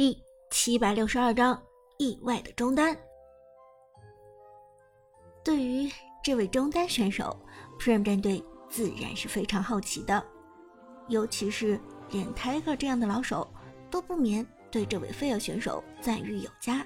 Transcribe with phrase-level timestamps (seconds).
[0.00, 0.18] 第
[0.48, 1.62] 七百六十二章
[1.98, 2.96] 意外的中单。
[5.44, 5.90] 对于
[6.24, 7.38] 这位中单选手
[7.78, 10.24] ，Prime 战队自然是非常好奇的，
[11.08, 11.78] 尤其是
[12.12, 13.46] 连 Tiger 这样的老手
[13.90, 16.82] 都不免对这位菲尔选手赞誉有加，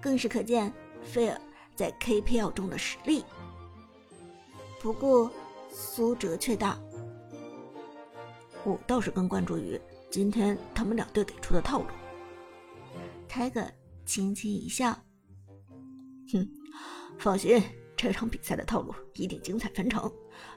[0.00, 1.38] 更是可见菲尔
[1.74, 3.22] 在 KPL 中的实力。
[4.80, 5.30] 不过
[5.68, 6.78] 苏哲却道
[8.64, 9.78] ：“我倒是更关注于
[10.10, 11.88] 今天他们两队给出的套路。”
[13.36, 13.68] Tiger
[14.06, 14.98] 轻轻一笑
[16.32, 16.48] ：“哼，
[17.18, 17.62] 放心。”
[17.94, 20.10] 这场比赛的套路一定精彩纷呈。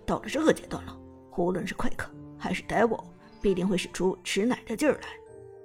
[0.05, 0.97] 到了这个阶段了，
[1.38, 2.05] 无论是 Quick
[2.38, 3.03] 还是 Devil，
[3.41, 5.09] 必定会使出吃奶的劲儿来。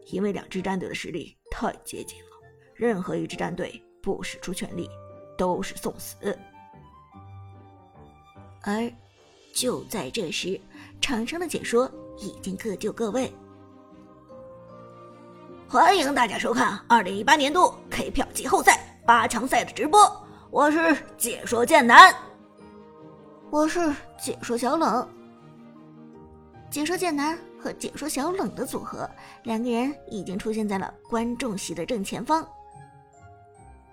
[0.06, 2.30] 因为两支战队的实力太接近了，
[2.74, 4.88] 任何一支战队不使出全力
[5.38, 6.16] 都是送死。
[8.62, 8.92] 而
[9.52, 10.60] 就在这时，
[11.00, 13.32] 场上的解说已经各就各位。
[15.74, 20.00] 欢迎大家收看二零一八年度 K 票季后赛八强赛的直播。
[20.48, 22.14] 我是解说剑南，
[23.50, 25.04] 我是解说小冷。
[26.70, 29.10] 解说剑南和解说小冷的组合，
[29.42, 32.46] 两个人已经出现在了观众席的正前方。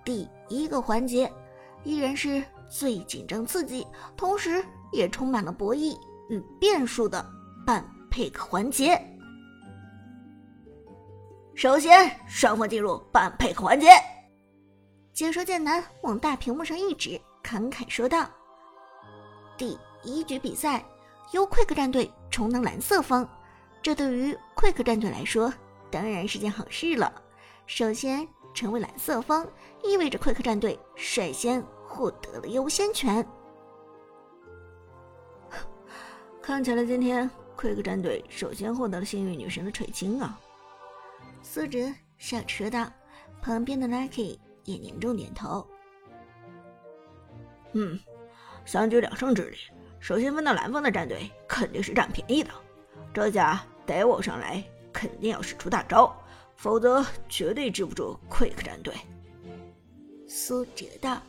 [0.06, 1.34] 第一个环节
[1.84, 5.98] 依然是最紧张刺激，同时也充满了博弈
[6.30, 7.26] 与变数的
[7.66, 9.04] 半 pick 环节。
[11.62, 13.88] 首先，双方进入半配合环节。
[15.14, 18.28] 解说剑南往大屏幕上一指，侃侃说道
[19.60, 20.84] ：“第一局比赛
[21.34, 23.30] 由 Quick 战队充当蓝色方，
[23.80, 25.54] 这对于 Quick 战队来说
[25.92, 27.14] 当然是件好事了。
[27.68, 29.48] 首先成为蓝色方，
[29.84, 33.24] 意味着 Quick 战队率先获得了优先权。
[36.42, 40.42] 看起来今天 Quick 战队首先获得了幸运女神的垂青啊！”
[41.54, 41.80] 苏哲
[42.18, 42.90] 笑着说道，
[43.42, 44.40] 旁边的 Lucky。
[44.64, 45.68] 也凝重点头。
[47.74, 48.00] 嗯，
[48.64, 49.58] 三局两胜之里，
[50.00, 52.52] 首先分到蓝方的战队肯定是占便宜的。
[53.14, 54.64] 这下 Devil 上来
[54.94, 56.16] 肯定要使出大招，
[56.56, 58.94] 否则绝对治不住 Quick 战队。
[60.30, 61.22] 苏哲道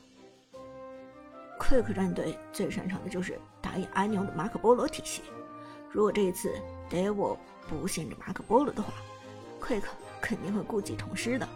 [1.59, 5.23] ：“Quick 战队最擅长的就是打野阿牛的马可波罗体系。
[5.91, 6.55] 如果这一次
[6.89, 8.93] Devil 不限制马可波罗的话
[9.61, 9.83] ，Quick
[10.23, 11.47] 肯定会故技重施的。”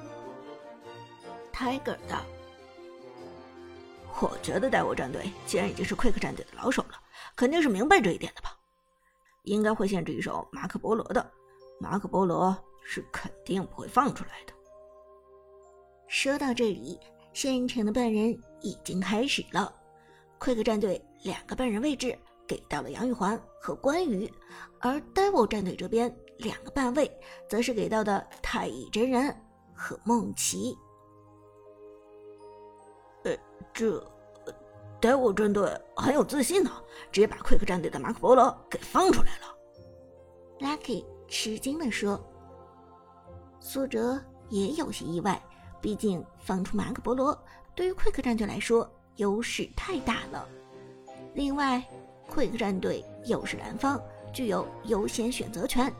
[1.54, 2.26] Tiger 的，
[4.20, 7.00] 我觉得带我战队既然已经是 Quick 战队的老手了，
[7.34, 8.54] 肯定是明白这一点的吧？
[9.44, 11.32] 应该会限制一手马可波罗的，
[11.80, 14.52] 马可波罗是肯定不会放出来的。
[16.08, 17.00] 说到这里，
[17.32, 19.72] 现场的半人已经开始了。
[20.38, 24.30] Quick 战队两个半人位置给到了杨玉环和关羽，
[24.80, 27.10] 而 Devil 战队这边两个半位
[27.48, 29.34] 则是给到的太乙真人
[29.74, 30.76] 和梦琪。
[33.74, 34.02] 这
[35.02, 36.70] ，Devil 战队很有自信呢，
[37.12, 39.54] 直接把 Quick 战队的马可波罗给放出来了。
[40.60, 42.18] Lucky 吃惊的说
[43.60, 44.18] ：“苏哲
[44.48, 45.38] 也有些意外，
[45.78, 47.38] 毕竟放出马可波罗
[47.74, 50.48] 对于 Quick 战队来说优势太大了。
[51.34, 51.84] 另外
[52.30, 55.92] ，Quick 战队又是蓝方，具有优先选择权，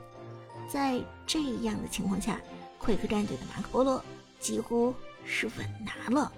[0.69, 2.41] 在这样的情况下
[2.81, 4.03] ，Quick 战队的马可波罗
[4.41, 4.95] 几乎
[5.25, 6.33] 是稳拿了。”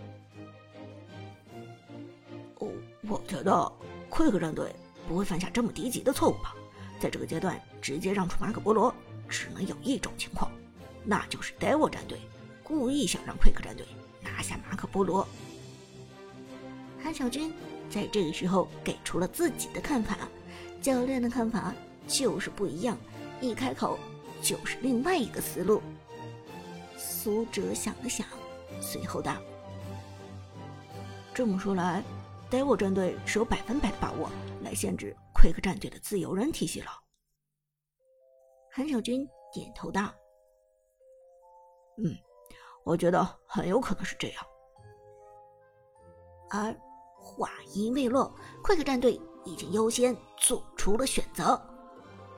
[2.60, 2.68] 哦
[3.08, 3.72] 我觉得
[4.10, 4.74] Quick 战队
[5.08, 6.54] 不会犯下这么低级的错误吧？
[7.00, 8.92] 在这个阶段直接让出马可波罗，
[9.28, 10.50] 只能有一种情况，
[11.04, 12.20] 那就是 Devil 战队
[12.62, 13.86] 故意想让 Quick 战队
[14.20, 15.26] 拿下马可波罗。
[17.00, 17.52] 韩小军
[17.88, 20.18] 在这个时候给出了自己的看法，
[20.82, 21.72] 教练的看法
[22.08, 22.98] 就是不一样，
[23.40, 23.96] 一开口
[24.42, 25.82] 就是另外一个思路。
[26.96, 28.26] 苏哲想了想，
[28.80, 29.36] 随后道
[31.34, 32.02] ：“这么说来。”
[32.50, 34.30] Devil 战队是有百分百的把握
[34.62, 36.86] 来限制 Quick 战队的自由人体系了。
[38.72, 40.14] 韩小军点头道
[42.02, 42.16] ：“嗯，
[42.84, 44.42] 我觉得很有可能是这样。”
[46.48, 46.74] 而
[47.18, 48.34] 话音未落
[48.64, 51.60] ，Quick 战队已经优先做出了选择，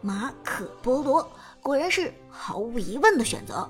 [0.02, 1.30] 马可波罗
[1.62, 3.68] 果然是毫无疑问的选择。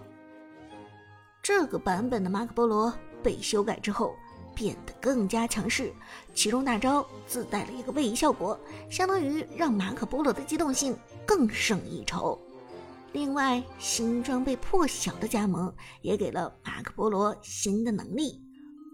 [1.43, 2.93] 这个版本的马可波罗
[3.23, 4.15] 被修改之后。
[4.53, 5.91] 变得更加强势，
[6.35, 8.59] 其中大招自带了一个位移效果，
[8.91, 10.94] 相当于让马可波罗的机动性
[11.25, 12.38] 更胜一筹。
[13.12, 15.73] 另外，新装备破晓的加盟
[16.03, 18.43] 也给了马可波罗新的能力。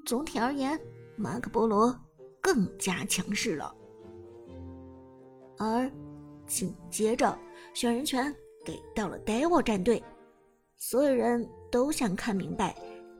[0.04, 0.78] 总体而言，
[1.16, 1.98] 马可波罗
[2.40, 3.74] 更加强势了。
[5.58, 5.90] 而
[6.46, 7.36] 紧接着，
[7.74, 8.34] 选人权
[8.64, 10.02] 给到了 Devil 战队，
[10.76, 12.74] 所有人都想看明白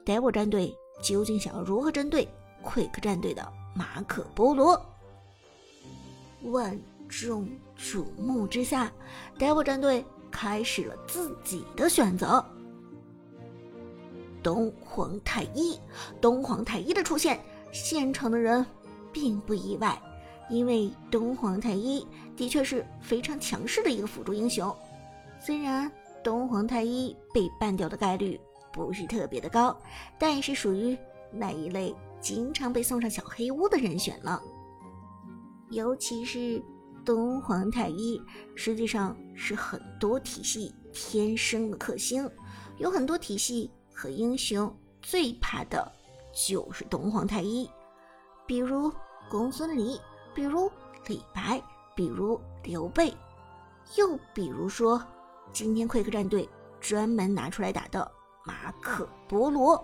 [0.04, 2.28] ，Devil 战队究竟想要如何针对
[2.64, 4.80] Quick 战队的马可波罗。
[6.44, 6.78] 万
[7.08, 8.92] 众瞩目之下
[9.38, 12.44] ，Devil 战队开始了自己的选择。
[14.42, 15.78] 东皇太一，
[16.20, 17.40] 东皇太一的出现，
[17.72, 18.64] 现场的人
[19.12, 20.00] 并不意外，
[20.48, 22.06] 因为东皇太一
[22.36, 24.74] 的确是非常强势的一个辅助英雄。
[25.38, 25.90] 虽然
[26.22, 28.40] 东皇太一被 ban 掉的概率
[28.72, 29.76] 不是特别的高，
[30.18, 30.96] 但也是属于
[31.30, 34.42] 那一类经常被送上小黑屋的人选了。
[35.70, 36.62] 尤其是
[37.04, 38.20] 东皇太一，
[38.54, 42.28] 实际上是很多体系天生的克星，
[42.78, 43.70] 有很多体系。
[43.98, 44.70] 和英雄
[45.00, 45.90] 最怕的
[46.34, 47.66] 就是东皇太一，
[48.46, 48.92] 比如
[49.30, 49.98] 公孙离，
[50.36, 50.70] 比如
[51.06, 51.62] 李白，
[51.94, 53.16] 比如刘备，
[53.96, 55.02] 又比如说
[55.50, 56.46] 今天 Quick 战队
[56.78, 58.12] 专门拿出来打的
[58.44, 59.82] 马可波罗。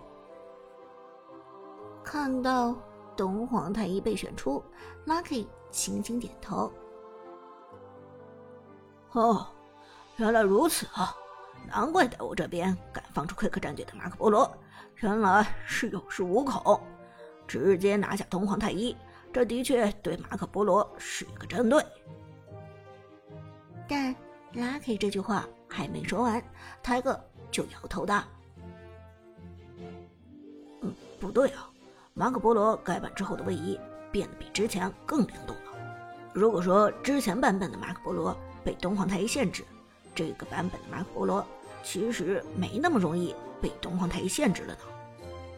[2.05, 2.77] 看到
[3.17, 4.63] 东皇太一被选出
[5.07, 6.71] ，Lucky 轻轻点头。
[9.13, 9.47] 哦，
[10.19, 11.17] 原来如此啊！
[11.67, 14.53] 难怪在我这边敢放出 Quick 战队的马可波罗，
[14.97, 16.79] 原来是有恃无恐，
[17.49, 18.95] 直接拿下东皇太一。
[19.33, 21.83] 这的确对马可波罗是一个针对。
[23.89, 24.15] 但
[24.55, 26.43] Lucky 这句话还没说完，
[26.83, 27.19] 泰哥
[27.51, 28.23] 就摇头道
[30.83, 31.71] ：“嗯，不对啊，
[32.15, 33.79] 马可波罗改版之后的位移
[34.11, 35.63] 变得比之前更灵动了。
[36.35, 39.65] 如果说之前版本的马可波罗被东皇太一限制，
[40.15, 41.45] 这个版本的马可波罗
[41.83, 44.81] 其实没那么容易被东皇太一限制了呢。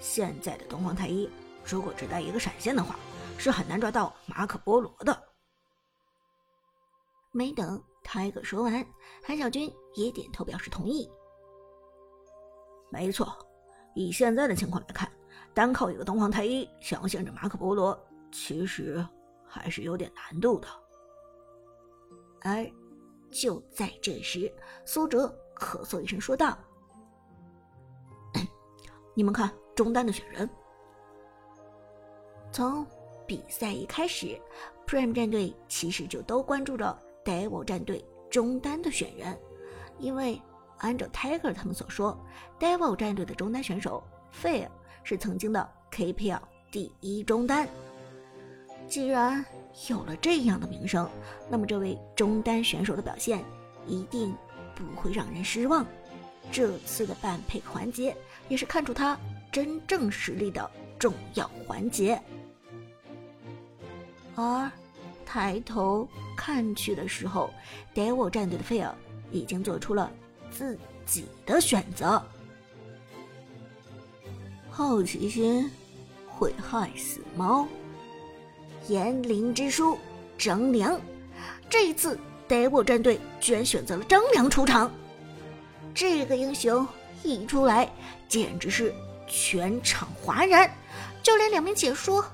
[0.00, 1.28] 现在的东皇太一
[1.64, 2.96] 如果只带一个闪现的话，
[3.38, 5.22] 是很难抓到马可波罗的。
[7.32, 8.86] 没等泰戈说完，
[9.22, 11.10] 韩小军也点头表示同意。
[12.90, 13.36] 没错，
[13.94, 15.10] 以现在的情况来看，
[15.52, 17.98] 单靠一个东皇太一想要限制马可波罗，
[18.32, 19.06] 其实
[19.46, 20.68] 还是有点难度的。
[22.42, 22.70] 而。
[23.32, 24.54] 就在这时，
[24.86, 25.26] 苏哲
[25.56, 26.56] 咳嗽一声说道
[29.12, 30.48] ：“你们看中单的选人。
[32.52, 32.86] 从
[33.26, 34.38] 比赛一开始
[34.86, 39.38] ，Prime 战队其实就都关注着 Devil 战队中单的选人，
[39.98, 40.40] 因为
[40.78, 42.18] 按照 Tiger 他们所说
[42.58, 44.68] ，Devil 战队的中单选手 Fair
[45.02, 46.40] 是曾经的 KPL
[46.70, 47.68] 第一中单。
[48.88, 49.44] 既然……”
[49.88, 51.10] 有了这样的名声，
[51.50, 53.44] 那么这位中单选手的表现
[53.88, 54.32] 一定
[54.72, 55.84] 不会让人失望。
[56.52, 58.16] 这次的半配环节
[58.48, 59.18] 也是看出他
[59.50, 62.22] 真正实力的重要环节。
[64.34, 64.70] 而
[65.24, 67.52] 抬头看去的时候
[67.94, 68.94] ，Devil 战队的菲尔
[69.30, 70.10] 已经做出了
[70.50, 72.22] 自己的选择。
[74.70, 75.70] 好奇心
[76.28, 77.66] 会害死猫。
[78.88, 79.98] 炎灵之书，
[80.36, 81.00] 张良。
[81.70, 84.90] 这一次，Devil 战队居然选择了张良出场。
[85.94, 86.86] 这个英雄
[87.22, 87.88] 一出来，
[88.28, 88.92] 简直是
[89.26, 90.70] 全场哗然，
[91.22, 92.24] 就连两名解说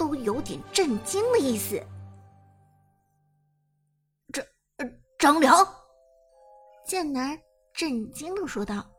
[0.00, 1.78] 都有点震惊的意思。
[4.32, 4.42] 张
[5.18, 5.68] 张良，
[6.86, 7.38] 剑南
[7.74, 8.90] 震惊的说道。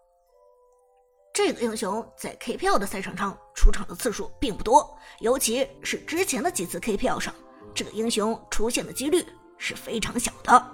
[1.33, 7.33] 这个英雄在 KPL 的赛场上出场的次数并不多，尤其是之前的几次 KPL 上，
[7.73, 9.25] 这个英雄出现的几率
[9.57, 10.71] 是非常小的。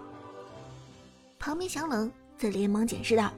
[1.40, 3.32] 旁边小冷则连忙解释道：“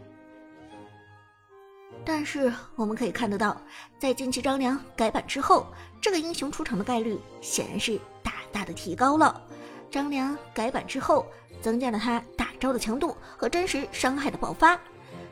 [2.06, 3.60] 但是我们可以看得到，
[4.00, 5.68] 在近期张良改版之后，
[6.02, 9.42] 这个英雄出场的概率显然是大大的提高了。
[9.92, 11.26] 张良改版之后，
[11.62, 14.80] 增加了他大招的强度和真实伤害的爆发，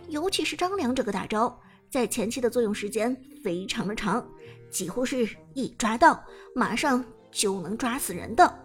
[0.07, 1.57] 尤其是张良这个大招。”
[1.89, 4.27] 在前期的作用时间非常的长，
[4.69, 6.21] 几乎是一抓到
[6.53, 8.59] 马上就能抓死人的，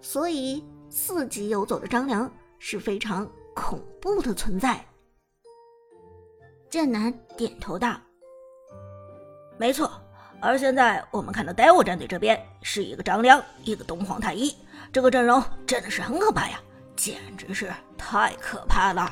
[0.00, 4.86] 所以四级游走的张良是非常恐怖的存在。
[6.70, 7.98] 剑南点头道
[9.56, 9.90] ：“没错，
[10.40, 14.54] 而现在我们看到 Devil 战队这边是一个张良，一个东皇太一，
[14.92, 16.60] 这个阵容真的是很可怕呀，
[16.94, 19.10] 简直是太可怕了。”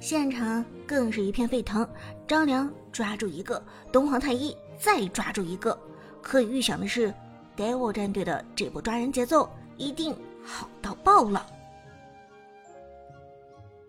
[0.00, 1.88] 现场更是一片沸腾，
[2.26, 5.78] 张良抓住一个，东皇太一再抓住一个。
[6.20, 7.14] 可以预想的是
[7.56, 11.46] ，Devil 战队的这波抓人节奏一定好到爆了。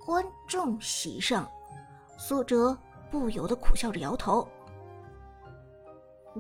[0.05, 1.49] 观众席上，
[2.17, 2.77] 苏哲
[3.11, 4.47] 不由得苦笑着摇头。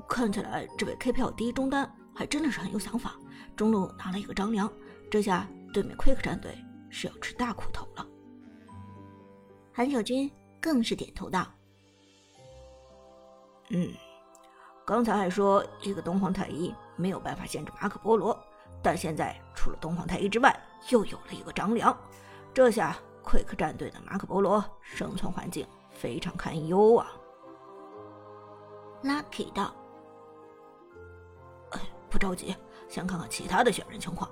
[0.07, 3.15] 看起来这位 KPL 第一中单还真的是很有想法，
[3.55, 4.71] 中路拿了一个张良，
[5.09, 6.57] 这下对面 Quick 战队
[6.89, 8.05] 是要吃大苦头了。
[9.73, 10.29] 韩小军
[10.61, 11.47] 更是点头道
[13.71, 13.93] ：“嗯，
[14.85, 18.37] 刚才还说一个东皇太一没有办法限制马可波罗，
[18.81, 20.57] 但现在除了东皇太一之外，
[20.89, 21.97] 又有了一个张良，
[22.53, 27.11] 这下奎克战队的马可波罗生存环境非常堪忧啊。”
[29.03, 29.75] Lucky 道
[31.71, 32.55] ：“哎，不着急，
[32.87, 34.29] 先看看其他的选人情况。”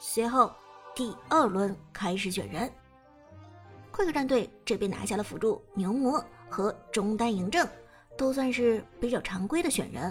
[0.00, 0.52] 随后，
[0.94, 2.72] 第二轮开始选人。
[3.92, 7.68] 快克战队这边拿下了辅助牛魔和中单嬴政，
[8.16, 10.10] 都算是比较常规的选人；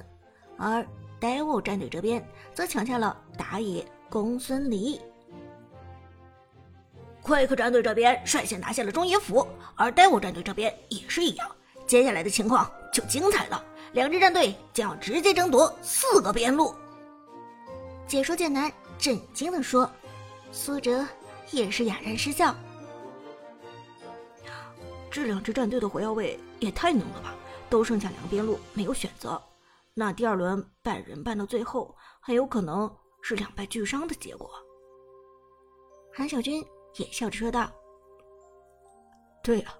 [0.58, 0.86] 而
[1.20, 5.00] Devil 战队这边则抢下了打野公孙离。
[7.30, 11.48] 快克战队这边率先拿下了中野辅，而 Devil 战队这边也是一样。
[11.86, 16.74] 接下来的情况就精彩了，两支战队将要直接争夺四个边路。
[18.08, 19.88] 解说剑南震惊地说
[20.52, 21.06] ：“苏哲
[21.52, 22.56] 也是哑然失笑。
[25.12, 27.36] 这两支战队的火药味也太浓了吧！
[27.70, 29.40] 都剩下两个边路没有选择，
[29.94, 34.50] 那第二轮半人半到最后，很有可能是两败俱伤的结果。”
[36.12, 36.66] 韩小军
[37.00, 37.72] 也笑着说道
[39.42, 39.74] ：“对呀，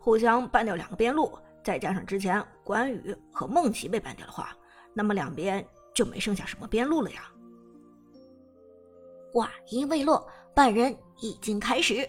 [0.00, 4.56] 互相办掉两个边路。”再加上之前关羽和孟琪被 ban 掉的话，
[4.94, 7.28] 那么两边就没剩下什么边路了呀。
[9.32, 12.08] 话音未落，半人已经开始。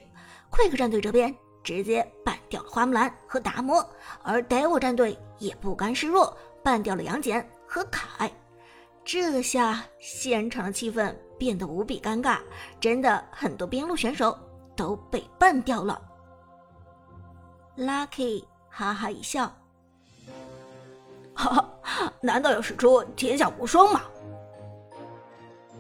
[0.52, 3.84] Quick 战队这边直接 ban 掉了花木兰和达摩，
[4.22, 8.32] 而 Devil 战队也不甘示弱，ban 掉了杨戬和凯。
[9.04, 12.40] 这下现场的气氛变得无比尴尬，
[12.80, 14.38] 真的很多边路选手
[14.78, 16.02] 都被办掉了。
[17.76, 18.46] Lucky。
[18.70, 19.52] 哈哈一笑，
[21.34, 24.02] 哈哈，难道要使出天下无双吗？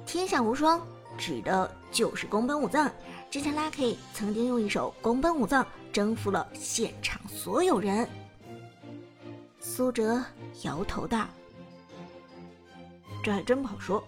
[0.04, 0.82] 天下无双
[1.16, 2.92] 指的就是宫本武藏。
[3.30, 5.64] 之前 Lucky 曾经用一首宫本武藏
[5.94, 8.10] 征服了现场所有人。
[9.60, 10.24] 苏哲
[10.64, 11.28] 摇头道
[13.24, 14.04] ：“这还真不好说，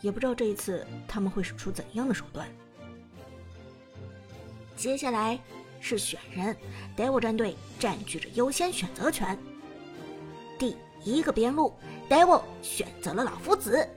[0.00, 2.48] 也不知道这一次他们会使出怎样的手段。”
[4.80, 5.38] 接下来。
[5.82, 6.54] 是选人
[6.94, 9.38] ，Devil 战队占据着优先选择权。
[10.58, 11.72] 第一个边路
[12.06, 13.88] ，Devil 选择了老夫子。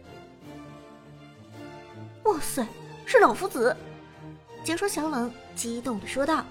[2.24, 2.66] 哇塞，
[3.06, 3.76] 是老夫子！
[4.64, 6.46] 解说小冷激动的说道：“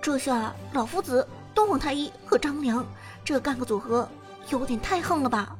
[0.00, 2.82] 这下老夫子、东皇太一和张良
[3.22, 4.08] 这干个组合，
[4.48, 5.58] 有点太横了吧？”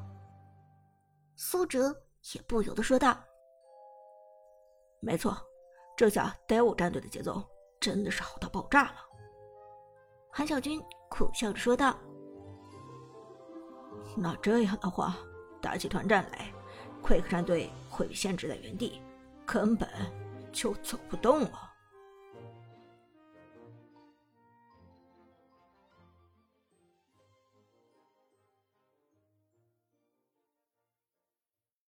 [1.37, 1.95] 苏哲
[2.33, 3.15] 也不由得说道
[5.01, 5.37] ：“没错，
[5.97, 7.43] 这下 Devil 战队的节奏。”
[7.79, 8.97] 真的是好到爆炸了，
[10.31, 11.95] 韩小军苦笑着说道
[14.17, 15.15] ：“那这样的话，
[15.61, 16.51] 打起团战来
[17.03, 19.03] ，Quick 战队会被限制在原地，
[19.45, 19.87] 根本
[20.51, 21.75] 就走不动了。”